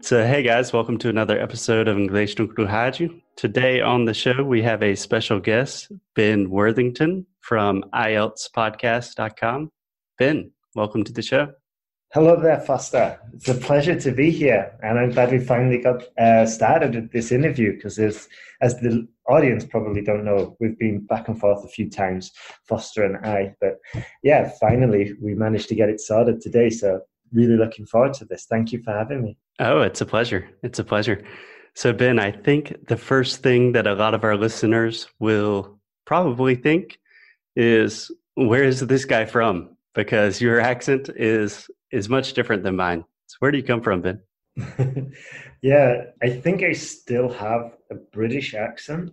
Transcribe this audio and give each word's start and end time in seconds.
So, 0.00 0.24
hey 0.24 0.42
guys, 0.42 0.72
welcome 0.72 0.96
to 0.98 1.08
another 1.08 1.38
episode 1.40 1.88
of 1.88 1.98
English 1.98 2.38
no 2.38 2.46
Rádio. 2.46 3.20
Today 3.36 3.80
on 3.80 4.04
the 4.04 4.14
show, 4.14 4.44
we 4.44 4.62
have 4.62 4.82
a 4.82 4.94
special 4.94 5.40
guest, 5.40 5.90
Ben 6.14 6.48
Worthington 6.50 7.26
from 7.40 7.82
IELTSpodcast.com. 7.92 9.70
Ben, 10.16 10.52
welcome 10.76 11.02
to 11.02 11.12
the 11.12 11.20
show. 11.20 11.48
Hello 12.14 12.40
there, 12.40 12.60
Foster. 12.60 13.18
It's 13.34 13.48
a 13.48 13.54
pleasure 13.54 13.98
to 13.98 14.12
be 14.12 14.30
here, 14.30 14.78
and 14.82 14.98
I'm 14.98 15.10
glad 15.10 15.32
we 15.32 15.40
finally 15.40 15.78
got 15.78 16.04
uh, 16.16 16.46
started 16.46 16.94
with 16.94 17.12
this 17.12 17.32
interview 17.32 17.74
because, 17.74 17.98
as 17.98 18.28
the 18.80 19.06
audience 19.28 19.64
probably 19.64 20.00
don't 20.00 20.24
know, 20.24 20.56
we've 20.60 20.78
been 20.78 21.04
back 21.06 21.26
and 21.28 21.38
forth 21.38 21.64
a 21.64 21.68
few 21.68 21.90
times, 21.90 22.30
Foster 22.68 23.04
and 23.04 23.26
I. 23.26 23.54
But 23.60 23.78
yeah, 24.22 24.50
finally 24.60 25.14
we 25.20 25.34
managed 25.34 25.68
to 25.70 25.74
get 25.74 25.88
it 25.90 26.00
sorted 26.00 26.40
today. 26.40 26.70
So 26.70 27.00
really 27.32 27.56
looking 27.56 27.84
forward 27.84 28.14
to 28.14 28.24
this. 28.24 28.46
Thank 28.48 28.72
you 28.72 28.82
for 28.82 28.92
having 28.92 29.22
me. 29.22 29.38
Oh, 29.58 29.80
it's 29.80 30.00
a 30.00 30.06
pleasure. 30.06 30.48
It's 30.62 30.78
a 30.78 30.84
pleasure. 30.84 31.24
So, 31.74 31.92
Ben, 31.92 32.18
I 32.18 32.30
think 32.30 32.86
the 32.88 32.96
first 32.96 33.42
thing 33.42 33.72
that 33.72 33.86
a 33.86 33.94
lot 33.94 34.14
of 34.14 34.24
our 34.24 34.36
listeners 34.36 35.08
will 35.18 35.78
probably 36.06 36.54
think 36.54 36.98
is, 37.56 38.10
where 38.34 38.64
is 38.64 38.80
this 38.80 39.04
guy 39.04 39.24
from? 39.24 39.76
Because 39.94 40.40
your 40.40 40.60
accent 40.60 41.08
is 41.16 41.68
is 41.90 42.08
much 42.08 42.34
different 42.34 42.62
than 42.62 42.76
mine. 42.76 43.04
So, 43.26 43.36
where 43.40 43.50
do 43.50 43.58
you 43.58 43.64
come 43.64 43.80
from, 43.80 44.02
Ben? 44.02 44.20
yeah, 45.62 46.04
I 46.22 46.30
think 46.30 46.62
I 46.62 46.72
still 46.72 47.28
have 47.30 47.76
a 47.90 47.94
British 47.94 48.54
accent, 48.54 49.12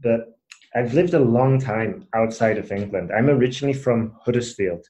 but 0.00 0.38
I've 0.74 0.94
lived 0.94 1.14
a 1.14 1.20
long 1.20 1.60
time 1.60 2.06
outside 2.14 2.58
of 2.58 2.72
England. 2.72 3.10
I'm 3.16 3.28
originally 3.28 3.74
from 3.74 4.14
Huddersfield, 4.24 4.84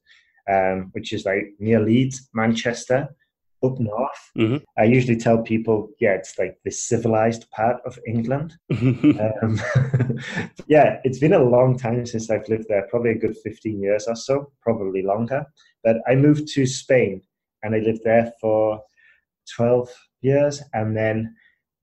um, 0.50 0.88
which 0.92 1.12
is 1.12 1.24
like 1.24 1.54
near 1.58 1.80
Leeds, 1.80 2.28
Manchester, 2.34 3.08
up 3.66 3.78
north. 3.78 4.30
Mm-hmm. 4.36 4.56
I 4.78 4.84
usually 4.84 5.16
tell 5.16 5.42
people, 5.42 5.90
yeah, 6.00 6.12
it's 6.12 6.38
like 6.38 6.58
the 6.64 6.70
civilized 6.70 7.50
part 7.50 7.76
of 7.84 7.98
England. 8.06 8.56
um, 8.70 9.60
yeah, 10.66 11.00
it's 11.04 11.18
been 11.18 11.32
a 11.32 11.42
long 11.42 11.78
time 11.78 12.06
since 12.06 12.30
I've 12.30 12.48
lived 12.48 12.66
there, 12.68 12.86
probably 12.90 13.10
a 13.10 13.18
good 13.18 13.36
15 13.42 13.80
years 13.80 14.06
or 14.06 14.16
so, 14.16 14.52
probably 14.62 15.02
longer. 15.02 15.44
But 15.84 15.96
I 16.08 16.14
moved 16.14 16.48
to 16.54 16.66
Spain 16.66 17.22
and 17.62 17.74
I 17.74 17.78
lived 17.78 18.00
there 18.04 18.32
for 18.40 18.80
12 19.54 19.88
years. 20.22 20.62
And 20.72 20.96
then 20.96 21.34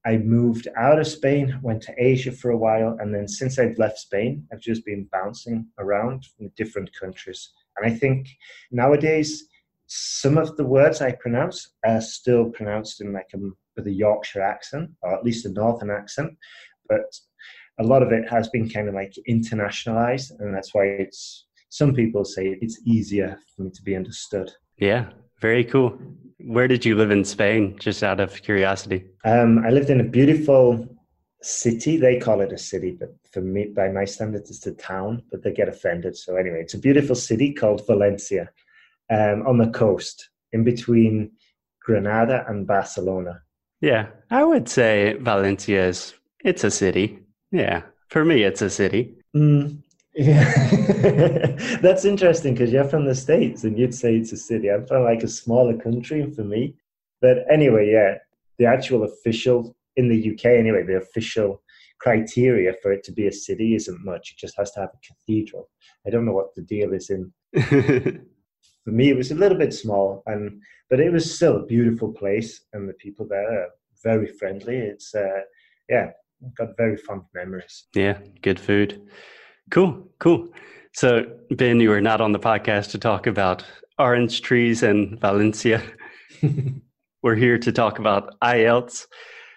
I 0.06 0.18
moved 0.18 0.68
out 0.78 1.00
of 1.00 1.08
Spain, 1.08 1.60
went 1.62 1.82
to 1.84 1.94
Asia 1.98 2.32
for 2.32 2.52
a 2.52 2.58
while. 2.58 2.98
And 3.00 3.14
then 3.14 3.28
since 3.28 3.58
I've 3.58 3.78
left 3.78 4.00
Spain, 4.00 4.46
I've 4.52 4.60
just 4.60 4.86
been 4.86 5.08
bouncing 5.12 5.68
around 5.80 6.28
in 6.40 6.52
different 6.58 6.90
countries. 7.00 7.52
And 7.78 7.92
I 7.92 7.96
think 7.96 8.28
nowadays, 8.72 9.46
some 9.96 10.38
of 10.38 10.58
the 10.58 10.66
words 10.66 11.02
I 11.02 11.12
pronounce 11.12 11.72
are 11.86 12.02
still 12.02 12.50
pronounced 12.50 13.00
in 13.00 13.14
like 13.14 13.30
a 13.36 13.38
with 13.76 13.88
a 13.88 13.92
Yorkshire 13.92 14.42
accent, 14.42 14.90
or 15.02 15.14
at 15.14 15.24
least 15.24 15.46
a 15.46 15.50
Northern 15.50 15.92
accent, 15.92 16.36
but 16.90 17.06
a 17.80 17.84
lot 17.84 18.04
of 18.04 18.12
it 18.12 18.28
has 18.30 18.50
been 18.50 18.70
kind 18.70 18.88
of 18.88 18.96
like 18.96 19.14
internationalized, 19.30 20.32
and 20.40 20.54
that's 20.54 20.74
why 20.74 20.86
it's. 20.86 21.46
Some 21.70 21.96
people 21.96 22.24
say 22.24 22.56
it's 22.62 22.80
easier 22.86 23.40
for 23.56 23.64
me 23.64 23.72
to 23.72 23.82
be 23.82 23.96
understood. 23.96 24.52
Yeah, 24.78 25.10
very 25.42 25.64
cool. 25.64 25.98
Where 26.40 26.68
did 26.68 26.86
you 26.86 26.96
live 26.96 27.10
in 27.10 27.24
Spain? 27.24 27.76
Just 27.80 28.04
out 28.04 28.20
of 28.20 28.42
curiosity. 28.44 29.06
Um, 29.26 29.60
I 29.66 29.72
lived 29.72 29.90
in 29.90 30.00
a 30.00 30.04
beautiful 30.04 30.88
city. 31.42 31.98
They 31.98 32.20
call 32.20 32.42
it 32.42 32.54
a 32.54 32.60
city, 32.60 32.92
but 33.00 33.16
for 33.32 33.42
me, 33.42 33.66
by 33.76 33.90
my 33.90 34.06
standards, 34.06 34.52
it's 34.52 34.68
a 34.68 34.74
town. 34.74 35.24
But 35.32 35.42
they 35.42 35.52
get 35.52 35.68
offended. 35.68 36.16
So 36.16 36.36
anyway, 36.36 36.62
it's 36.62 36.76
a 36.76 36.80
beautiful 36.80 37.16
city 37.16 37.54
called 37.54 37.88
Valencia, 37.88 38.50
um, 39.10 39.46
on 39.48 39.58
the 39.58 39.70
coast, 39.70 40.30
in 40.52 40.64
between 40.64 41.32
Granada 41.82 42.46
and 42.48 42.66
Barcelona. 42.66 43.42
Yeah, 43.82 44.08
I 44.32 44.44
would 44.44 44.70
say 44.70 45.18
Valencia 45.20 45.88
is 45.88 46.14
it's 46.44 46.64
a 46.64 46.72
city. 46.72 47.20
Yeah, 47.52 47.84
for 48.10 48.24
me, 48.24 48.44
it's 48.44 48.62
a 48.62 48.70
city. 48.70 49.16
Mm, 49.36 49.82
yeah, 50.16 50.54
that's 51.82 52.06
interesting 52.06 52.54
because 52.54 52.72
you're 52.72 52.84
from 52.86 53.06
the 53.06 53.16
states 53.16 53.64
and 53.64 53.78
you'd 53.78 53.96
say 53.96 54.16
it's 54.16 54.32
a 54.32 54.38
city. 54.38 54.70
I'm 54.70 54.86
from 54.86 55.04
like 55.04 55.24
a 55.24 55.28
smaller 55.28 55.78
country 55.78 56.30
for 56.32 56.44
me, 56.44 56.76
but 57.22 57.40
anyway, 57.52 57.92
yeah, 57.92 58.18
the 58.58 58.66
actual 58.66 59.04
official 59.04 59.76
in 59.96 60.08
the 60.10 60.34
UK 60.34 60.46
anyway, 60.46 60.84
the 60.84 60.98
official 60.98 61.62
criteria 62.00 62.74
for 62.82 62.92
it 62.92 63.04
to 63.04 63.12
be 63.12 63.28
a 63.28 63.32
city 63.32 63.76
isn't 63.76 64.04
much. 64.04 64.32
It 64.32 64.38
just 64.38 64.58
has 64.58 64.72
to 64.72 64.82
have 64.82 64.90
a 64.90 65.08
cathedral. 65.08 65.70
I 66.06 66.10
don't 66.10 66.26
know 66.26 66.34
what 66.34 66.54
the 66.56 66.62
deal 66.62 66.94
is 66.94 67.10
in. 67.10 67.32
for 68.84 68.92
me, 68.92 69.10
it 69.10 69.18
was 69.18 69.32
a 69.32 69.36
little 69.36 69.58
bit 69.58 69.74
small, 69.74 70.24
and 70.26 70.62
but 70.90 71.00
it 71.00 71.12
was 71.12 71.34
still 71.34 71.58
a 71.58 71.66
beautiful 71.66 72.12
place, 72.12 72.66
and 72.74 72.88
the 72.88 72.94
people 72.94 73.28
there 73.28 73.64
are 73.64 73.68
very 74.04 74.28
friendly. 74.28 74.78
It's 74.78 75.14
uh, 75.16 75.42
yeah, 75.90 76.12
got 76.58 76.78
very 76.78 76.98
fond 76.98 77.24
memories. 77.34 77.86
Yeah, 77.96 78.20
good 78.42 78.60
food. 78.60 79.02
Cool, 79.72 80.08
cool. 80.20 80.50
So 80.94 81.26
Ben, 81.52 81.80
you 81.80 81.90
were 81.90 82.02
not 82.02 82.22
on 82.22 82.32
the 82.32 82.40
podcast 82.40 82.92
to 82.92 82.98
talk 82.98 83.26
about 83.26 83.64
orange 83.98 84.42
trees 84.42 84.84
and 84.84 85.20
Valencia. 85.20 85.82
we're 87.24 87.36
here 87.36 87.58
to 87.58 87.72
talk 87.72 87.98
about 87.98 88.40
IELTS. 88.42 89.08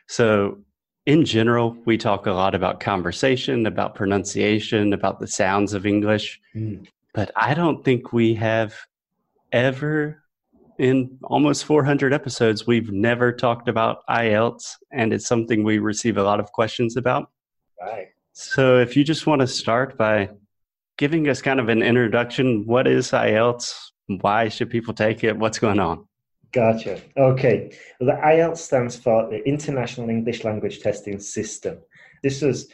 So, 0.08 0.58
in 1.04 1.24
general, 1.24 1.76
we 1.84 1.98
talk 1.98 2.26
a 2.26 2.32
lot 2.32 2.54
about 2.54 2.80
conversation, 2.80 3.66
about 3.66 3.94
pronunciation, 3.94 4.92
about 4.92 5.20
the 5.20 5.26
sounds 5.26 5.72
of 5.72 5.86
English. 5.86 6.40
Mm. 6.54 6.86
But 7.12 7.30
I 7.36 7.54
don't 7.54 7.84
think 7.84 8.12
we 8.12 8.34
have 8.34 8.74
ever, 9.52 10.22
in 10.78 11.18
almost 11.24 11.64
400 11.64 12.12
episodes, 12.12 12.66
we've 12.66 12.92
never 12.92 13.32
talked 13.32 13.68
about 13.68 13.98
IELTS. 14.08 14.74
And 14.92 15.12
it's 15.12 15.26
something 15.26 15.64
we 15.64 15.78
receive 15.78 16.18
a 16.18 16.22
lot 16.22 16.40
of 16.40 16.52
questions 16.52 16.96
about. 16.96 17.30
Right. 17.80 18.08
So, 18.32 18.78
if 18.78 18.96
you 18.96 19.04
just 19.04 19.26
want 19.26 19.40
to 19.40 19.46
start 19.46 19.96
by 19.96 20.30
giving 20.98 21.28
us 21.28 21.40
kind 21.40 21.60
of 21.60 21.68
an 21.68 21.82
introduction, 21.82 22.66
what 22.66 22.86
is 22.86 23.10
IELTS? 23.10 23.74
Why 24.20 24.48
should 24.48 24.70
people 24.70 24.94
take 24.94 25.24
it? 25.24 25.36
What's 25.36 25.58
going 25.58 25.80
on? 25.80 26.06
Gotcha. 26.52 27.00
Okay. 27.16 27.76
Well, 28.00 28.14
the 28.14 28.22
IELTS 28.22 28.58
stands 28.58 28.96
for 28.96 29.28
the 29.28 29.46
International 29.46 30.08
English 30.08 30.44
Language 30.44 30.80
Testing 30.80 31.18
System. 31.18 31.78
This 32.22 32.40
was 32.40 32.68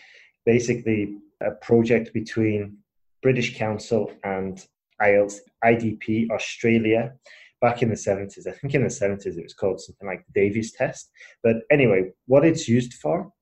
basically 0.44 1.16
a 1.40 1.52
project 1.52 2.12
between 2.12 2.78
British 3.22 3.56
Council 3.56 4.12
and 4.24 4.64
IELTS 5.02 5.36
IDP 5.64 6.30
Australia 6.30 7.12
back 7.60 7.82
in 7.82 7.88
the 7.88 7.94
70s. 7.94 8.46
I 8.46 8.52
think 8.52 8.74
in 8.74 8.82
the 8.82 8.88
70s 8.88 9.38
it 9.38 9.42
was 9.42 9.54
called 9.54 9.80
something 9.80 10.06
like 10.06 10.24
the 10.26 10.40
Davies 10.40 10.72
test. 10.72 11.10
But 11.42 11.56
anyway, 11.70 12.10
what 12.26 12.44
it's 12.44 12.68
used 12.68 12.94
for 12.94 13.32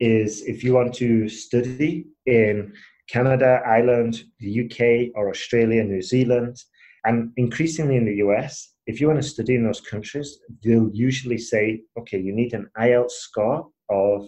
is 0.00 0.42
if 0.42 0.62
you 0.64 0.74
want 0.74 0.94
to 0.94 1.28
study 1.28 2.06
in 2.26 2.72
Canada, 3.08 3.60
Ireland, 3.66 4.22
the 4.38 4.64
UK, 4.64 5.16
or 5.16 5.28
Australia, 5.28 5.84
New 5.84 6.02
Zealand, 6.02 6.56
and 7.04 7.30
increasingly 7.36 7.96
in 7.96 8.06
the 8.06 8.16
US, 8.26 8.72
if 8.86 9.00
you 9.00 9.08
want 9.08 9.20
to 9.22 9.28
study 9.28 9.54
in 9.54 9.64
those 9.64 9.80
countries, 9.80 10.38
they'll 10.62 10.90
usually 10.92 11.38
say, 11.38 11.82
okay, 11.98 12.18
you 12.18 12.34
need 12.34 12.54
an 12.54 12.68
IELTS 12.78 13.10
score 13.10 13.68
of 13.90 14.26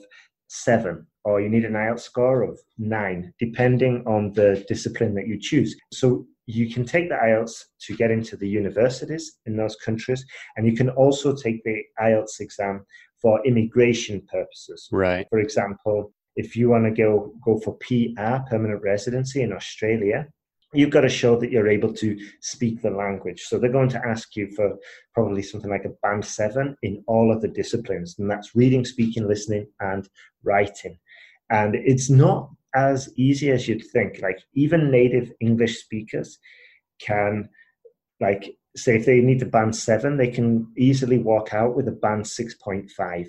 seven, 0.49 1.07
or 1.25 1.41
you 1.41 1.49
need 1.49 1.65
an 1.65 1.73
IELTS 1.73 2.01
score 2.01 2.43
of 2.43 2.59
nine, 2.79 3.33
depending 3.39 4.03
on 4.07 4.33
the 4.33 4.65
discipline 4.69 5.15
that 5.15 5.27
you 5.27 5.39
choose. 5.39 5.77
So 5.93 6.27
you 6.47 6.73
can 6.73 6.85
take 6.85 7.09
the 7.09 7.17
IELTS 7.17 7.65
to 7.81 7.97
get 7.97 8.11
into 8.11 8.37
the 8.37 8.49
universities 8.49 9.39
in 9.47 9.57
those 9.57 9.77
countries, 9.77 10.25
and 10.57 10.67
you 10.67 10.77
can 10.77 10.91
also 10.91 11.35
take 11.35 11.63
the 11.65 11.83
IELTS 12.01 12.41
exam 12.41 12.87
for 13.21 13.45
immigration 13.45 14.23
purposes. 14.31 14.89
Right. 14.93 15.27
For 15.29 15.41
example, 15.41 16.13
if 16.37 16.55
you 16.55 16.69
want 16.69 16.85
to 16.85 16.91
go 16.91 17.33
go 17.45 17.59
for 17.59 17.77
PR, 17.79 18.49
permanent 18.49 18.83
residency 18.83 19.43
in 19.43 19.53
Australia, 19.53 20.29
you've 20.73 20.91
got 20.91 21.01
to 21.01 21.09
show 21.09 21.39
that 21.41 21.51
you're 21.51 21.69
able 21.69 21.93
to 21.95 22.19
speak 22.41 22.83
the 22.83 22.91
language. 22.91 23.43
So 23.43 23.59
they're 23.59 23.73
going 23.73 23.89
to 23.91 24.07
ask 24.07 24.37
you 24.37 24.51
for 24.55 24.77
probably 25.15 25.43
something 25.43 25.71
like 25.71 25.85
a 25.85 25.95
band 26.03 26.25
seven 26.25 26.77
in 26.83 27.03
all 27.07 27.33
of 27.33 27.41
the 27.41 27.49
disciplines, 27.49 28.17
and 28.19 28.31
that's 28.31 28.55
reading, 28.55 28.85
speaking, 28.85 29.27
listening, 29.27 29.67
and 29.81 30.09
writing. 30.45 30.99
And 31.51 31.75
it's 31.75 32.11
not 32.11 32.51
as 32.77 33.09
easy 33.17 33.51
as 33.51 33.67
you'd 33.67 33.87
think. 33.93 34.21
Like 34.23 34.39
even 34.55 34.91
native 34.91 35.33
English 35.41 35.81
speakers 35.81 36.39
can, 37.01 37.49
like, 38.21 38.57
say 38.77 38.97
if 38.97 39.07
they 39.07 39.21
need 39.21 39.43
a 39.43 39.47
band 39.47 39.75
seven, 39.75 40.17
they 40.17 40.29
can 40.29 40.71
easily 40.77 41.19
walk 41.19 41.55
out 41.55 41.75
with 41.75 41.89
a 41.89 41.93
band 41.93 42.27
six 42.27 42.55
point 42.55 42.91
five. 42.91 43.27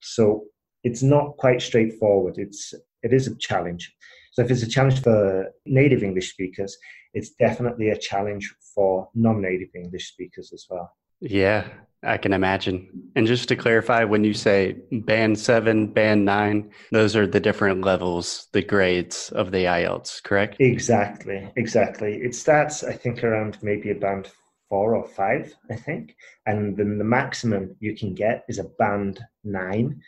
So 0.00 0.44
it's 0.82 1.02
not 1.02 1.36
quite 1.36 1.62
straightforward. 1.62 2.34
It's 2.36 2.74
it 3.02 3.12
is 3.12 3.28
a 3.28 3.36
challenge. 3.36 3.94
So 4.32 4.42
if 4.42 4.50
it's 4.50 4.62
a 4.62 4.68
challenge 4.68 5.00
for 5.02 5.50
native 5.66 6.02
English 6.02 6.30
speakers, 6.32 6.76
it's 7.14 7.30
definitely 7.30 7.90
a 7.90 7.98
challenge 7.98 8.54
for 8.74 9.08
non-native 9.14 9.68
English 9.74 10.08
speakers 10.12 10.52
as 10.52 10.66
well. 10.68 10.90
Yeah, 11.20 11.68
I 12.04 12.16
can 12.16 12.32
imagine. 12.32 12.88
And 13.16 13.26
just 13.26 13.48
to 13.48 13.56
clarify, 13.56 14.04
when 14.04 14.22
you 14.22 14.34
say 14.34 14.76
band 14.92 15.38
seven, 15.38 15.88
band 15.88 16.24
nine, 16.24 16.70
those 16.92 17.16
are 17.16 17.26
the 17.26 17.40
different 17.40 17.84
levels, 17.84 18.46
the 18.52 18.62
grades 18.62 19.30
of 19.30 19.50
the 19.50 19.64
IELTS, 19.64 20.22
correct? 20.22 20.56
Exactly, 20.60 21.50
exactly. 21.56 22.14
It 22.22 22.34
starts, 22.34 22.84
I 22.84 22.92
think, 22.92 23.24
around 23.24 23.58
maybe 23.62 23.90
a 23.90 23.96
band 23.96 24.30
four 24.68 24.94
or 24.94 25.08
five, 25.08 25.54
I 25.70 25.76
think. 25.76 26.14
And 26.46 26.76
then 26.76 26.98
the 26.98 27.04
maximum 27.04 27.74
you 27.80 27.96
can 27.96 28.14
get 28.14 28.44
is 28.48 28.58
a 28.58 28.70
band 28.78 29.20
nine. 29.42 30.00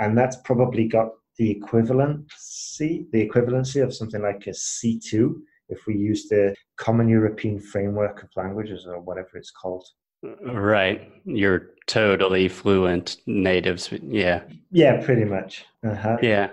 And 0.00 0.18
that's 0.18 0.36
probably 0.44 0.86
got 0.86 1.12
the 1.38 1.54
equivalency, 1.54 3.10
the 3.10 3.26
equivalency 3.26 3.82
of 3.82 3.94
something 3.94 4.20
like 4.20 4.46
a 4.46 4.50
C2 4.50 5.34
if 5.68 5.86
we 5.86 5.96
use 5.96 6.28
the 6.28 6.54
Common 6.76 7.08
European 7.08 7.60
Framework 7.60 8.22
of 8.22 8.30
Languages 8.36 8.86
or 8.86 9.00
whatever 9.00 9.36
it's 9.36 9.50
called. 9.50 9.86
Right. 10.22 11.10
You're 11.24 11.70
totally 11.86 12.48
fluent 12.48 13.16
natives. 13.26 13.90
Yeah. 14.02 14.42
Yeah, 14.70 15.04
pretty 15.04 15.24
much. 15.24 15.64
Uh-huh. 15.84 16.18
Yeah. 16.22 16.50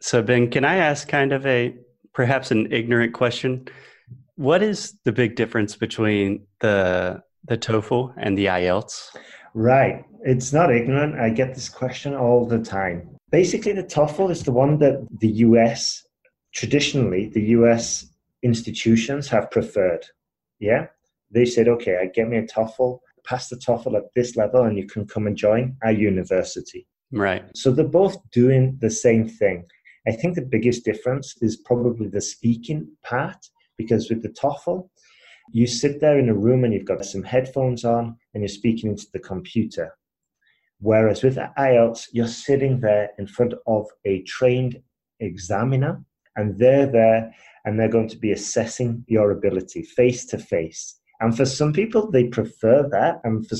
So, 0.00 0.22
Ben, 0.22 0.50
can 0.50 0.64
I 0.64 0.76
ask 0.76 1.08
kind 1.08 1.32
of 1.32 1.46
a 1.46 1.74
perhaps 2.12 2.50
an 2.50 2.72
ignorant 2.72 3.14
question? 3.14 3.68
What 4.36 4.62
is 4.62 4.94
the 5.04 5.12
big 5.12 5.36
difference 5.36 5.76
between 5.76 6.46
the 6.60 7.22
the 7.46 7.56
TOEFL 7.56 8.12
and 8.16 8.36
the 8.36 8.46
IELTS? 8.46 9.16
Right. 9.54 10.04
It's 10.22 10.52
not 10.52 10.74
ignorant. 10.74 11.18
I 11.18 11.30
get 11.30 11.54
this 11.54 11.68
question 11.68 12.14
all 12.14 12.44
the 12.44 12.58
time. 12.58 13.08
Basically, 13.30 13.72
the 13.72 13.84
TOEFL 13.84 14.30
is 14.30 14.42
the 14.42 14.52
one 14.52 14.78
that 14.78 15.06
the 15.20 15.28
US, 15.28 16.04
traditionally, 16.52 17.28
the 17.28 17.42
US 17.58 18.06
institutions 18.42 19.28
have 19.28 19.50
preferred. 19.50 20.04
Yeah. 20.58 20.86
They 21.30 21.44
said, 21.44 21.68
okay, 21.68 21.98
I 22.00 22.06
get 22.06 22.28
me 22.28 22.38
a 22.38 22.42
TOEFL, 22.42 22.98
pass 23.24 23.48
the 23.48 23.56
TOEFL 23.56 23.96
at 23.96 24.04
this 24.14 24.36
level, 24.36 24.62
and 24.62 24.78
you 24.78 24.86
can 24.86 25.06
come 25.06 25.26
and 25.26 25.36
join 25.36 25.76
our 25.82 25.92
university. 25.92 26.86
Right. 27.12 27.44
So 27.54 27.70
they're 27.70 27.84
both 27.84 28.16
doing 28.30 28.78
the 28.80 28.90
same 28.90 29.28
thing. 29.28 29.64
I 30.08 30.12
think 30.12 30.34
the 30.34 30.42
biggest 30.42 30.84
difference 30.84 31.34
is 31.40 31.56
probably 31.56 32.08
the 32.08 32.20
speaking 32.20 32.88
part, 33.04 33.38
because 33.76 34.08
with 34.08 34.22
the 34.22 34.28
TOEFL, 34.30 34.88
you 35.52 35.66
sit 35.66 36.00
there 36.00 36.18
in 36.18 36.28
a 36.28 36.34
room 36.34 36.64
and 36.64 36.72
you've 36.72 36.84
got 36.84 37.04
some 37.04 37.22
headphones 37.22 37.84
on 37.84 38.16
and 38.34 38.42
you're 38.42 38.48
speaking 38.48 38.90
into 38.90 39.06
the 39.12 39.18
computer. 39.18 39.96
Whereas 40.80 41.22
with 41.22 41.36
IELTS, 41.36 42.08
you're 42.12 42.26
sitting 42.26 42.80
there 42.80 43.10
in 43.18 43.26
front 43.26 43.54
of 43.66 43.86
a 44.04 44.22
trained 44.22 44.80
examiner 45.20 46.02
and 46.36 46.58
they're 46.58 46.86
there 46.86 47.32
and 47.64 47.78
they're 47.78 47.88
going 47.88 48.08
to 48.08 48.18
be 48.18 48.32
assessing 48.32 49.04
your 49.06 49.30
ability 49.30 49.82
face 49.82 50.26
to 50.26 50.38
face. 50.38 51.00
And 51.20 51.36
for 51.36 51.46
some 51.46 51.72
people, 51.72 52.10
they 52.10 52.24
prefer 52.24 52.88
that. 52.90 53.20
And 53.24 53.46
for, 53.46 53.56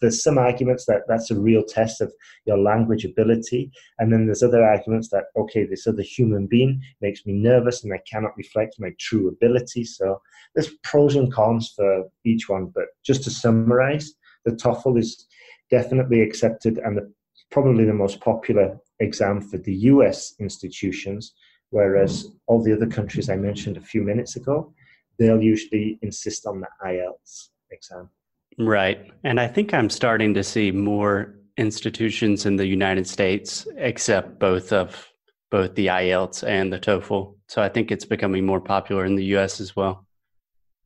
there's 0.00 0.22
some 0.22 0.38
arguments 0.38 0.86
that 0.86 1.02
that's 1.06 1.30
a 1.30 1.38
real 1.38 1.62
test 1.62 2.00
of 2.00 2.12
your 2.46 2.58
language 2.58 3.04
ability. 3.04 3.70
And 3.98 4.12
then 4.12 4.26
there's 4.26 4.42
other 4.42 4.64
arguments 4.64 5.10
that, 5.10 5.24
okay, 5.36 5.64
this 5.64 5.86
other 5.86 6.02
human 6.02 6.46
being 6.46 6.80
makes 7.00 7.26
me 7.26 7.34
nervous 7.34 7.84
and 7.84 7.92
I 7.92 8.00
cannot 8.10 8.36
reflect 8.36 8.76
my 8.78 8.90
true 8.98 9.28
ability. 9.28 9.84
So 9.84 10.20
there's 10.54 10.74
pros 10.82 11.16
and 11.16 11.32
cons 11.32 11.72
for 11.76 12.04
each 12.24 12.48
one. 12.48 12.72
But 12.74 12.86
just 13.04 13.24
to 13.24 13.30
summarize, 13.30 14.14
the 14.44 14.52
TOEFL 14.52 14.98
is 14.98 15.26
definitely 15.70 16.20
accepted 16.20 16.78
and 16.78 16.96
the, 16.96 17.12
probably 17.50 17.84
the 17.84 17.94
most 17.94 18.20
popular 18.20 18.78
exam 19.00 19.40
for 19.40 19.58
the 19.58 19.74
US 19.74 20.34
institutions, 20.40 21.34
whereas 21.70 22.28
all 22.46 22.62
the 22.62 22.72
other 22.72 22.86
countries 22.86 23.28
I 23.28 23.36
mentioned 23.36 23.76
a 23.76 23.80
few 23.80 24.02
minutes 24.02 24.36
ago, 24.36 24.72
they'll 25.18 25.42
usually 25.42 25.98
insist 26.02 26.46
on 26.46 26.60
the 26.60 26.68
IELTS 26.84 27.48
exam. 27.70 28.10
Right. 28.58 29.10
And 29.24 29.40
I 29.40 29.48
think 29.48 29.74
I'm 29.74 29.90
starting 29.90 30.34
to 30.34 30.44
see 30.44 30.70
more 30.70 31.34
institutions 31.56 32.46
in 32.46 32.56
the 32.56 32.66
United 32.66 33.06
States 33.06 33.66
accept 33.78 34.38
both 34.38 34.72
of 34.72 35.08
both 35.50 35.74
the 35.76 35.86
IELTS 35.86 36.42
and 36.46 36.72
the 36.72 36.80
TOEFL. 36.80 37.36
So 37.46 37.62
I 37.62 37.68
think 37.68 37.92
it's 37.92 38.04
becoming 38.04 38.44
more 38.44 38.60
popular 38.60 39.04
in 39.04 39.14
the 39.14 39.24
US 39.36 39.60
as 39.60 39.76
well. 39.76 40.04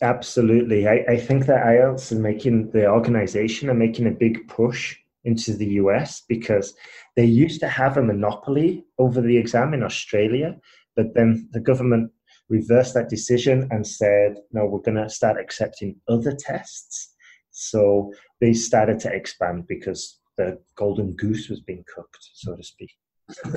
Absolutely. 0.02 0.86
I, 0.86 1.04
I 1.08 1.16
think 1.16 1.46
that 1.46 1.64
IELTS 1.64 2.12
is 2.12 2.18
making 2.18 2.70
the 2.72 2.86
organization 2.86 3.70
and 3.70 3.78
making 3.78 4.06
a 4.06 4.10
big 4.10 4.46
push 4.46 4.96
into 5.24 5.54
the 5.54 5.66
US 5.82 6.22
because 6.28 6.74
they 7.16 7.24
used 7.24 7.60
to 7.60 7.68
have 7.68 7.96
a 7.96 8.02
monopoly 8.02 8.84
over 8.98 9.20
the 9.20 9.36
exam 9.36 9.74
in 9.74 9.82
Australia, 9.82 10.56
but 10.94 11.14
then 11.14 11.48
the 11.52 11.60
government 11.60 12.12
reversed 12.48 12.94
that 12.94 13.08
decision 13.08 13.68
and 13.70 13.86
said, 13.86 14.36
no, 14.52 14.66
we're 14.66 14.80
going 14.80 14.96
to 14.96 15.08
start 15.08 15.38
accepting 15.38 15.96
other 16.08 16.34
tests. 16.38 17.14
So 17.50 18.12
they 18.40 18.52
started 18.52 18.98
to 19.00 19.12
expand 19.12 19.66
because 19.66 20.20
the 20.36 20.58
golden 20.76 21.14
goose 21.14 21.48
was 21.48 21.60
being 21.60 21.84
cooked, 21.94 22.30
so 22.34 22.56
to 22.56 22.62
speak. 22.62 22.92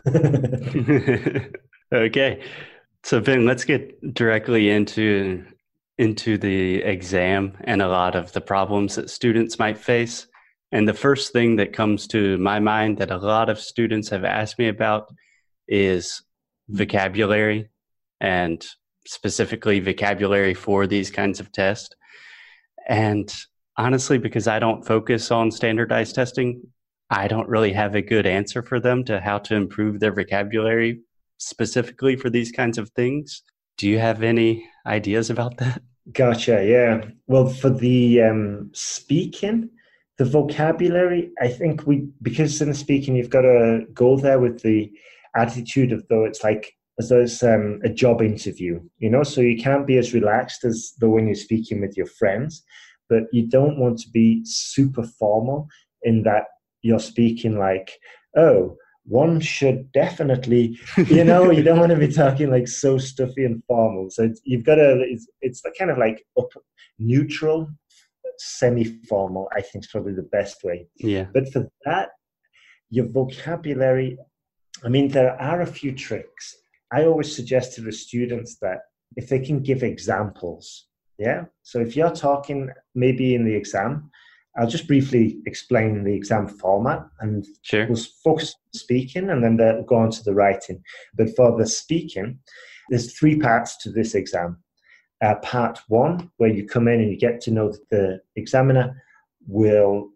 okay. 1.94 2.44
So 3.04 3.20
Ben, 3.22 3.46
let's 3.46 3.64
get 3.64 4.14
directly 4.14 4.70
into 4.70 5.46
into 5.98 6.38
the 6.38 6.78
exam 6.78 7.56
and 7.66 7.82
a 7.82 7.88
lot 7.88 8.16
of 8.16 8.32
the 8.32 8.42
problems 8.42 8.96
that 8.96 9.10
students 9.10 9.60
might 9.60 9.78
face. 9.78 10.26
And 10.72 10.88
the 10.88 10.94
first 10.96 11.32
thing 11.32 11.58
that 11.58 11.74
comes 11.74 12.08
to 12.08 12.38
my 12.40 12.60
mind 12.60 12.98
that 12.98 13.12
a 13.12 13.18
lot 13.18 13.50
of 13.50 13.60
students 13.60 14.10
have 14.10 14.24
asked 14.24 14.58
me 14.58 14.68
about 14.68 15.14
is 15.68 16.24
vocabulary 16.70 17.70
and 18.20 18.66
specifically 19.06 19.80
vocabulary 19.80 20.54
for 20.54 20.88
these 20.88 21.10
kinds 21.10 21.40
of 21.40 21.52
tests. 21.52 21.96
And 22.88 23.34
honestly, 23.78 24.18
because 24.18 24.48
I 24.48 24.60
don't 24.60 24.86
focus 24.86 25.32
on 25.32 25.52
standardized 25.52 26.16
testing, 26.16 26.62
I 27.10 27.28
don't 27.28 27.50
really 27.50 27.74
have 27.74 27.96
a 27.96 28.02
good 28.02 28.26
answer 28.26 28.62
for 28.62 28.80
them 28.80 29.04
to 29.06 29.20
how 29.20 29.40
to 29.40 29.56
improve 29.56 30.00
their 30.00 30.14
vocabulary 30.14 31.02
specifically 31.38 32.16
for 32.16 32.30
these 32.30 32.52
kinds 32.52 32.78
of 32.78 32.90
things. 32.92 33.44
Do 33.78 33.90
you 33.90 34.00
have 34.00 34.24
any 34.24 34.66
ideas 34.86 35.30
about 35.30 35.58
that? 35.58 35.82
Gotcha. 36.12 36.66
Yeah. 36.66 37.06
Well, 37.28 37.50
for 37.50 37.70
the 37.70 38.22
um, 38.22 38.70
speaking, 38.74 39.70
the 40.18 40.26
vocabulary, 40.26 41.32
I 41.42 41.48
think 41.48 41.86
we, 41.88 42.08
because 42.22 42.62
in 42.62 42.70
the 42.70 42.76
speaking, 42.76 43.16
you've 43.16 43.30
got 43.30 43.42
to 43.42 43.86
go 43.94 44.18
there 44.18 44.40
with 44.40 44.62
the 44.62 44.92
attitude 45.36 45.92
of 45.92 46.06
though 46.10 46.26
it's 46.26 46.44
like 46.44 46.76
as 47.02 47.10
though 47.10 47.22
it's 47.22 47.42
um, 47.42 47.80
a 47.84 47.90
job 47.90 48.22
interview, 48.22 48.80
you 49.00 49.10
know, 49.10 49.24
so 49.24 49.42
you 49.42 49.58
can't 49.62 49.88
be 49.88 49.98
as 49.98 50.14
relaxed 50.14 50.64
as 50.64 50.94
though 51.00 51.10
when 51.10 51.26
you're 51.26 51.36
speaking 51.36 51.82
with 51.82 51.98
your 51.98 52.06
friends, 52.06 52.64
but 53.10 53.24
you 53.32 53.48
don't 53.48 53.80
want 53.80 53.98
to 54.00 54.10
be 54.10 54.42
super 54.46 55.04
formal 55.04 55.68
in 56.04 56.22
that 56.24 56.44
you're 56.84 57.00
speaking 57.00 57.58
like, 57.58 57.92
oh, 58.38 58.76
one 59.06 59.40
should 59.40 59.92
definitely, 59.94 60.78
you 61.08 61.24
know, 61.30 61.50
you 61.50 61.64
don't 61.64 61.80
want 61.80 61.92
to 61.92 61.98
be 61.98 62.12
talking 62.12 62.52
like 62.52 62.68
so 62.68 63.00
stuffy 63.00 63.46
and 63.46 63.64
formal. 63.66 64.12
So 64.12 64.32
you've 64.44 64.64
got 64.64 64.76
to, 64.76 65.02
it's, 65.02 65.28
it's 65.42 65.62
kind 65.78 65.90
of 65.90 65.98
like 65.98 66.24
up, 66.38 66.52
neutral, 67.00 67.68
semi-formal. 68.38 69.50
I 69.56 69.62
think 69.62 69.86
is 69.86 69.92
probably 69.92 70.14
the 70.14 70.30
best 70.38 70.64
way. 70.64 70.88
Yeah. 70.98 71.26
But 71.34 71.52
for 71.52 71.68
that, 71.86 72.10
your 72.92 73.08
vocabulary. 73.08 74.18
I 74.84 74.90
mean, 74.90 75.08
there 75.10 75.40
are 75.42 75.62
a 75.62 75.66
few 75.66 75.94
tricks. 75.94 76.56
I 76.92 77.06
always 77.06 77.36
suggest 77.36 77.74
to 77.76 77.82
the 77.82 77.92
students 77.92 78.58
that 78.62 78.80
if 79.16 79.30
they 79.30 79.40
can 79.40 79.62
give 79.62 79.84
examples, 79.84 80.88
yeah. 81.18 81.46
So 81.64 81.80
if 81.80 81.96
you're 81.96 82.12
talking 82.12 82.70
maybe 82.96 83.36
in 83.36 83.46
the 83.46 83.56
exam, 83.56 84.10
I'll 84.58 84.68
just 84.68 84.88
briefly 84.88 85.40
explain 85.46 86.04
the 86.04 86.14
exam 86.14 86.48
format 86.48 87.06
and 87.22 87.46
sure. 87.62 87.88
we'll 87.88 88.04
focus 88.24 88.54
on 88.54 88.80
speaking 88.80 89.30
and 89.30 89.44
then 89.44 89.56
we'll 89.56 89.84
go 89.84 89.96
on 89.96 90.12
to 90.12 90.24
the 90.24 90.34
writing. 90.34 90.84
But 91.16 91.36
for 91.36 91.58
the 91.58 91.66
speaking, 91.66 92.40
there's 92.90 93.18
three 93.18 93.40
parts 93.40 93.78
to 93.84 93.92
this 93.92 94.14
exam. 94.14 94.58
Uh, 95.24 95.36
part 95.36 95.80
one, 95.88 96.32
where 96.38 96.50
you 96.50 96.68
come 96.68 96.88
in 96.88 97.00
and 97.00 97.12
you 97.12 97.18
get 97.18 97.40
to 97.42 97.52
know 97.52 97.74
the 97.92 98.20
examiner 98.36 99.02
will 99.48 100.10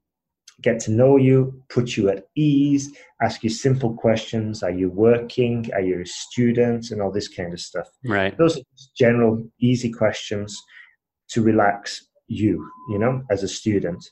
get 0.65 0.79
to 0.81 0.91
know 0.91 1.15
you, 1.15 1.53
put 1.69 1.95
you 1.95 2.09
at 2.09 2.25
ease, 2.35 2.91
ask 3.21 3.43
you 3.43 3.49
simple 3.51 3.93
questions. 3.93 4.63
Are 4.63 4.71
you 4.71 4.89
working? 4.89 5.69
Are 5.75 5.79
you 5.81 6.01
a 6.01 6.05
student? 6.05 6.89
And 6.89 7.01
all 7.01 7.11
this 7.11 7.27
kind 7.27 7.53
of 7.53 7.61
stuff. 7.61 7.87
Right. 8.03 8.35
Those 8.35 8.57
are 8.57 8.63
general, 8.97 9.47
easy 9.59 9.91
questions 9.91 10.59
to 11.29 11.43
relax 11.43 12.03
you, 12.27 12.67
you 12.89 12.97
know, 12.97 13.21
as 13.29 13.43
a 13.43 13.47
student. 13.47 14.03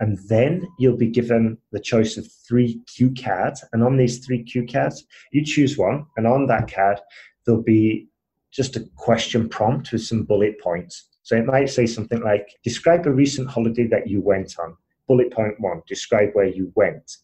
And 0.00 0.18
then 0.28 0.68
you'll 0.78 0.98
be 1.06 1.10
given 1.10 1.56
the 1.72 1.80
choice 1.80 2.18
of 2.18 2.26
three 2.46 2.82
cue 2.94 3.14
cards. 3.14 3.64
And 3.72 3.82
on 3.82 3.96
these 3.96 4.24
three 4.24 4.42
cue 4.42 4.66
cards, 4.66 5.06
you 5.32 5.42
choose 5.42 5.78
one. 5.78 6.04
And 6.18 6.26
on 6.26 6.46
that 6.48 6.70
card, 6.70 7.00
there'll 7.46 7.62
be 7.62 8.08
just 8.52 8.76
a 8.76 8.84
question 8.96 9.48
prompt 9.48 9.90
with 9.90 10.02
some 10.02 10.24
bullet 10.24 10.60
points. 10.60 11.08
So 11.22 11.34
it 11.36 11.46
might 11.46 11.70
say 11.70 11.86
something 11.86 12.20
like, 12.20 12.46
describe 12.62 13.06
a 13.06 13.10
recent 13.10 13.48
holiday 13.48 13.86
that 13.86 14.06
you 14.06 14.20
went 14.20 14.58
on. 14.58 14.76
Bullet 15.08 15.32
point 15.32 15.58
one, 15.60 15.82
describe 15.86 16.30
where 16.32 16.46
you 16.46 16.72
went. 16.74 17.18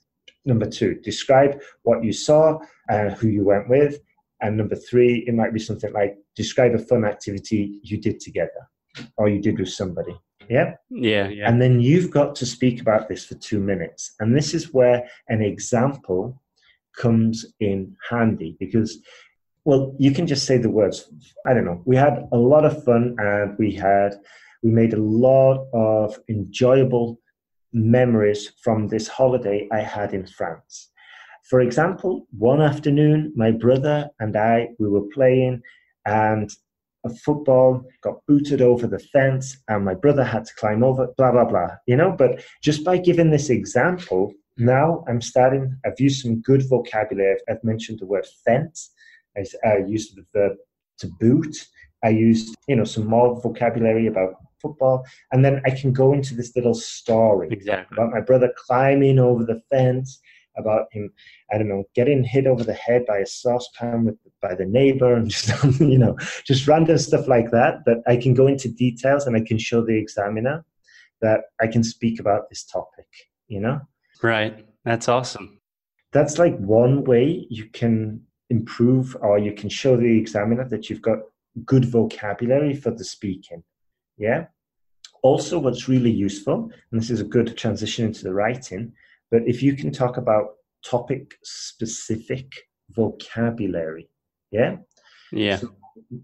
Number 0.45 0.67
two, 0.67 0.95
describe 0.95 1.61
what 1.83 2.03
you 2.03 2.13
saw, 2.13 2.59
uh, 2.89 3.11
who 3.11 3.29
you 3.29 3.45
went 3.45 3.69
with. 3.69 3.99
And 4.43 4.57
number 4.57 4.75
three, 4.77 5.25
it 5.27 5.35
might 5.35 5.53
be 5.53 5.61
something 5.61 5.93
like, 5.93 6.17
describe 6.35 6.75
a 6.75 6.79
fun 6.79 7.05
activity 7.05 7.81
you 7.83 7.99
did 7.99 8.21
together 8.21 8.69
or 9.17 9.29
you 9.29 9.41
did 9.41 9.59
with 9.59 9.69
somebody. 9.69 10.19
Yeah? 10.49 10.75
Yeah, 10.89 11.29
yeah. 11.29 11.49
And 11.49 11.61
then 11.61 11.81
you've 11.81 12.11
got 12.11 12.35
to 12.37 12.47
speak 12.47 12.81
about 12.81 13.09
this 13.09 13.25
for 13.27 13.35
two 13.35 13.61
minutes. 13.61 14.15
And 14.19 14.35
this 14.35 14.55
is 14.55 14.73
where 14.73 15.09
an 15.29 15.43
example 15.43 16.41
comes 16.97 17.47
in 17.61 17.95
handy 18.09 18.57
because, 18.59 18.99
well, 19.65 19.95
you 19.99 20.11
can 20.11 20.27
just 20.27 20.47
say 20.47 20.57
the 20.57 20.71
words. 20.71 21.09
I 21.47 21.55
don't 21.55 21.67
know. 21.67 21.83
We 21.85 21.97
had 21.97 22.27
a 22.33 22.37
lot 22.37 22.65
of 22.65 22.83
fun 22.83 23.17
and 23.19 23.57
we 23.59 23.73
had 23.73 24.15
we 24.63 24.71
made 24.71 24.93
a 24.93 25.01
lot 25.01 25.69
of 25.73 26.19
enjoyable 26.29 27.20
memories 27.73 28.53
from 28.63 28.89
this 28.89 29.09
holiday 29.09 29.69
I 29.73 29.81
had 29.81 30.15
in 30.15 30.27
France. 30.27 30.89
For 31.49 31.61
example, 31.61 32.27
one 32.37 32.61
afternoon, 32.61 33.33
my 33.35 33.51
brother 33.51 34.09
and 34.21 34.37
I, 34.37 34.69
we 34.79 34.89
were 34.89 35.09
playing 35.13 35.63
and 36.07 36.51
a 37.05 37.11
football 37.11 37.83
got 38.03 38.25
booted 38.29 38.61
over 38.61 38.87
the 38.87 38.99
fence 38.99 39.57
and 39.69 39.85
my 39.85 39.95
brother 39.95 40.23
had 40.23 40.45
to 40.45 40.55
climb 40.55 40.85
over, 40.85 41.09
blah, 41.17 41.33
blah, 41.33 41.45
blah, 41.45 41.71
you 41.87 41.97
know? 41.97 42.13
But 42.13 42.45
just 42.63 42.85
by 42.85 42.99
giving 42.99 43.31
this 43.31 43.51
example, 43.51 44.33
now 44.59 45.05
I'm 45.09 45.21
starting, 45.21 45.75
I've 45.85 45.99
used 45.99 46.23
some 46.23 46.43
good 46.43 46.69
vocabulary. 46.69 47.39
I've 47.49 47.65
mentioned 47.65 48.01
the 48.01 48.07
word 48.07 48.27
fence. 48.45 48.91
I, 49.65 49.79
used 49.79 50.17
the 50.17 50.25
verb 50.35 50.57
to 50.99 51.07
boot. 51.19 51.57
I 52.05 52.11
used, 52.11 52.55
you 52.69 52.77
know, 52.77 52.85
some 52.85 53.07
more 53.07 53.41
vocabulary 53.41 54.07
about 54.07 54.35
football. 54.61 55.05
And 55.33 55.45
then 55.45 55.61
I 55.67 55.71
can 55.71 55.93
go 55.93 56.13
into 56.13 56.35
this 56.35 56.55
little 56.55 56.75
story 56.75 57.49
exactly. 57.51 57.97
about 57.97 58.13
my 58.13 58.21
brother 58.21 58.53
climbing 58.57 59.19
over 59.19 59.45
the 59.45 59.61
fence, 59.71 60.21
about 60.57 60.87
him, 60.93 61.11
I 61.53 61.59
don't 61.59 61.69
know, 61.69 61.85
getting 61.95 62.25
hit 62.25 62.47
over 62.47 62.65
the 62.65 62.75
head 62.75 63.07
by 63.07 63.19
a 63.19 63.27
saucepan 63.27 64.05
with 64.05 64.17
by 64.43 64.55
the 64.55 64.67
neighbor 64.67 65.15
and 65.15 65.31
just 65.31 65.81
you 65.81 65.99
know, 65.99 66.17
just 66.45 66.67
random 66.67 66.99
stuff 66.99 67.29
like 67.29 67.51
that. 67.51 67.85
That 67.87 68.03
I 68.07 68.17
can 68.17 68.35
go 68.35 68.47
into 68.47 68.69
details 68.69 69.27
and 69.27 69.37
I 69.37 69.41
can 69.41 69.59
show 69.59 69.85
the 69.85 69.99
examiner 69.99 70.65
that 71.21 71.43
I 71.61 71.67
can 71.67 71.85
speak 71.85 72.19
about 72.19 72.49
this 72.49 72.65
topic, 72.65 73.07
you 73.49 73.61
know? 73.61 73.81
Right. 74.23 74.65
That's 74.85 75.09
awesome. 75.09 75.61
That's 76.13 76.39
like 76.39 76.57
one 76.59 77.05
way 77.05 77.47
you 77.51 77.67
can 77.67 78.23
improve 78.49 79.17
or 79.21 79.39
you 79.39 79.53
can 79.53 79.69
show 79.69 79.97
the 79.97 80.19
examiner 80.19 80.69
that 80.69 80.91
you've 80.91 81.03
got 81.03 81.19
good 81.65 81.85
vocabulary 81.85 82.75
for 82.75 82.91
the 82.91 83.05
speaking. 83.05 83.63
Yeah. 84.21 84.47
Also, 85.23 85.59
what's 85.59 85.89
really 85.89 86.11
useful, 86.11 86.71
and 86.93 87.01
this 87.01 87.11
is 87.11 87.21
a 87.21 87.25
good 87.25 87.57
transition 87.57 88.07
into 88.07 88.23
the 88.23 88.33
writing, 88.33 88.93
but 89.31 89.43
if 89.47 89.63
you 89.63 89.75
can 89.75 89.91
talk 89.91 90.19
about 90.19 90.51
topic 90.85 91.35
specific 91.43 92.47
vocabulary, 92.91 94.09
yeah? 94.51 94.77
Yeah. 95.33 95.57
So 95.57 95.75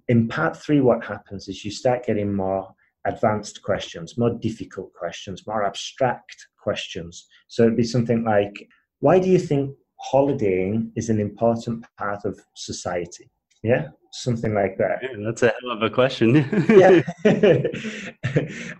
in 0.09 0.29
part 0.29 0.57
three, 0.57 0.81
what 0.81 1.05
happens 1.05 1.49
is 1.49 1.65
you 1.65 1.71
start 1.71 2.07
getting 2.07 2.35
more 2.35 2.75
advanced 3.07 3.63
questions, 3.63 4.19
more 4.19 4.31
difficult 4.31 4.93
questions, 4.93 5.47
more 5.47 5.65
abstract 5.65 6.37
questions. 6.59 7.27
So 7.49 7.63
it'd 7.63 7.77
be 7.77 7.85
something 7.85 8.25
like, 8.25 8.69
why 9.01 9.19
do 9.19 9.29
you 9.29 9.39
think 9.39 9.75
holidaying 9.97 10.91
is 10.97 11.09
an 11.09 11.21
important 11.21 11.87
part 11.99 12.25
of 12.25 12.39
society? 12.55 13.31
Yeah, 13.63 13.89
something 14.13 14.55
like 14.55 14.77
that. 14.79 14.99
Yeah, 15.03 15.17
that's 15.25 15.43
a 15.43 15.53
hell 15.61 15.73
of 15.73 15.83
a 15.83 15.91
question. 15.91 16.35
yeah. 16.69 17.03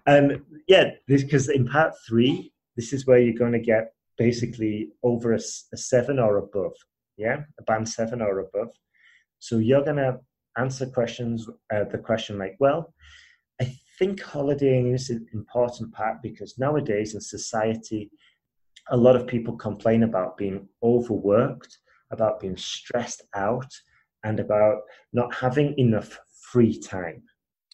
and 0.07 0.41
yeah, 0.69 0.91
because 1.07 1.49
in 1.49 1.67
part 1.67 1.95
three, 2.09 2.53
this 2.77 2.93
is 2.93 3.07
where 3.07 3.19
you're 3.19 3.35
going 3.35 3.53
to 3.53 3.59
get 3.59 3.93
basically 4.19 4.91
over 5.03 5.33
a, 5.33 5.41
a 5.73 5.77
seven 5.77 6.19
or 6.19 6.39
above. 6.39 6.73
Yeah, 7.17 7.43
a 7.59 7.63
band 7.63 7.89
seven 7.89 8.21
or 8.21 8.41
above. 8.41 8.69
So 9.39 9.59
you're 9.59 9.85
going 9.85 9.97
to 9.97 10.21
answer 10.57 10.87
questions, 10.87 11.49
uh, 11.73 11.85
the 11.85 11.99
question 11.99 12.39
like, 12.39 12.57
well, 12.59 12.93
I 13.61 13.75
think 13.99 14.21
holidaying 14.21 14.93
is 14.93 15.11
an 15.11 15.27
important 15.33 15.93
part 15.93 16.23
because 16.23 16.59
nowadays 16.59 17.15
in 17.15 17.21
society, 17.21 18.11
a 18.91 18.97
lot 18.97 19.17
of 19.17 19.27
people 19.27 19.57
complain 19.57 20.03
about 20.03 20.37
being 20.37 20.69
overworked, 20.83 21.79
about 22.11 22.41
being 22.41 22.57
stressed 22.57 23.23
out, 23.35 23.71
and 24.27 24.41
about 24.41 24.79
not 25.13 25.33
having 25.33 25.79
enough 25.79 26.19
free 26.51 26.79
time. 26.79 27.23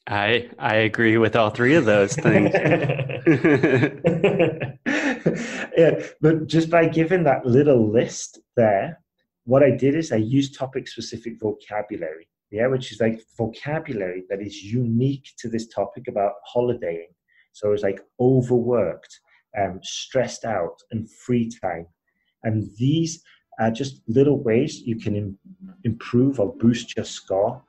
I 0.07 0.51
I 0.59 0.75
agree 0.77 1.17
with 1.17 1.35
all 1.37 1.51
three 1.51 1.75
of 1.75 1.85
those 1.87 2.15
things. 2.15 2.51
yeah, 5.77 6.03
but 6.21 6.47
just 6.47 6.69
by 6.71 6.87
giving 6.89 7.25
that 7.25 7.47
little 7.47 7.91
list 7.91 8.41
there, 8.57 9.01
what 9.45 9.63
I 9.63 9.71
did 9.71 9.95
is 9.95 10.13
I 10.13 10.17
used 10.17 10.59
topic 10.59 10.89
specific 10.89 11.41
vocabulary, 11.41 12.29
yeah, 12.51 12.67
which 12.67 12.93
is 12.93 13.01
like 13.01 13.23
vocabulary 13.39 14.25
that 14.29 14.43
is 14.43 14.63
unique 14.63 15.29
to 15.39 15.49
this 15.49 15.69
topic 15.69 16.09
about 16.09 16.33
holidaying. 16.45 17.13
So 17.53 17.73
it's 17.73 17.83
like 17.83 18.01
overworked, 18.19 19.21
um, 19.59 19.79
stressed 19.83 20.45
out, 20.45 20.77
and 20.91 21.11
free 21.11 21.51
time. 21.63 21.87
And 22.43 22.71
these 22.77 23.23
are 23.63 23.71
just 23.71 24.01
little 24.09 24.39
ways 24.39 24.83
you 24.83 24.97
can 24.97 25.17
Im- 25.17 25.39
improve 25.85 26.41
or 26.41 26.55
boost 26.55 26.97
your 26.97 27.05
score 27.05 27.63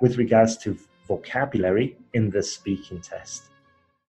with 0.00 0.16
regards 0.16 0.56
to 0.58 0.76
vocabulary 1.06 1.96
in 2.14 2.30
the 2.30 2.42
speaking 2.42 3.00
test. 3.00 3.49